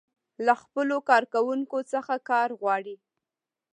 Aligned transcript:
له 0.45 0.53
خپلو 0.61 0.95
کارکوونکو 1.09 1.77
څخه 1.93 2.13
کار 2.29 2.49
غواړي. 2.61 2.95